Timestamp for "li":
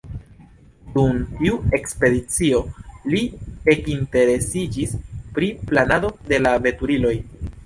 3.13-3.21